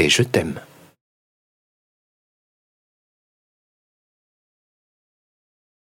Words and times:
et 0.00 0.08
je 0.08 0.22
t'aime. 0.22 0.54